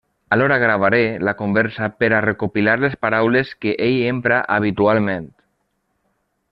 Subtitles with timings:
[0.35, 5.33] Alhora gravaré la conversa per a recopilar les paraules que ell empra habitualment.